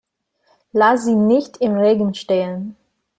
[0.73, 2.75] Lass sie nicht im Regen stehen!